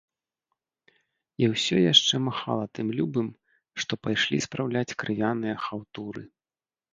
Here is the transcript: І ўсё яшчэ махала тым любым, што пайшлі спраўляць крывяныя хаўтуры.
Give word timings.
І 1.43 1.49
ўсё 1.53 1.75
яшчэ 1.93 2.15
махала 2.27 2.65
тым 2.77 2.87
любым, 3.01 3.27
што 3.85 3.93
пайшлі 4.09 4.37
спраўляць 4.47 4.97
крывяныя 5.05 5.55
хаўтуры. 5.69 6.23